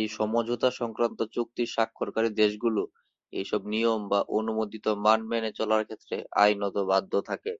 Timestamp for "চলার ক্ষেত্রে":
5.58-6.16